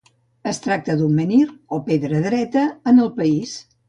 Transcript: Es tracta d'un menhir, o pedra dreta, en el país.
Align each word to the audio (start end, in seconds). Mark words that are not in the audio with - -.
Es 0.51 0.59
tracta 0.61 0.95
d'un 1.01 1.11
menhir, 1.19 1.41
o 1.77 1.79
pedra 1.89 2.21
dreta, 2.23 2.65
en 2.93 3.03
el 3.05 3.13
país. 3.21 3.55